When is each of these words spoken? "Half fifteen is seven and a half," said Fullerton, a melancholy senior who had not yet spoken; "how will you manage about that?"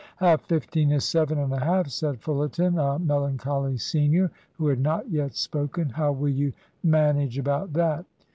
"Half 0.15 0.45
fifteen 0.47 0.89
is 0.91 1.03
seven 1.05 1.37
and 1.37 1.53
a 1.53 1.59
half," 1.59 1.89
said 1.89 2.21
Fullerton, 2.21 2.79
a 2.79 2.97
melancholy 2.97 3.77
senior 3.77 4.31
who 4.55 4.65
had 4.65 4.79
not 4.79 5.07
yet 5.11 5.35
spoken; 5.35 5.89
"how 5.89 6.11
will 6.11 6.29
you 6.29 6.53
manage 6.81 7.37
about 7.37 7.73
that?" 7.73 8.03